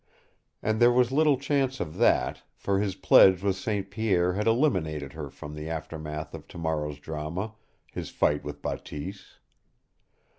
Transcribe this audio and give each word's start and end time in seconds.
And 0.63 0.79
there 0.79 0.91
was 0.91 1.11
little 1.11 1.37
chance 1.37 1.79
of 1.79 1.97
that, 1.97 2.41
for 2.55 2.79
his 2.79 2.95
pledge 2.95 3.43
with 3.43 3.55
St. 3.55 3.91
Pierre 3.91 4.33
had 4.33 4.47
eliminated 4.47 5.13
her 5.13 5.29
from 5.29 5.53
the 5.53 5.69
aftermath 5.69 6.33
of 6.33 6.47
tomorrow's 6.47 6.97
drama, 6.97 7.53
his 7.93 8.09
fight 8.09 8.43
with 8.43 8.63
Bateese. 8.63 9.35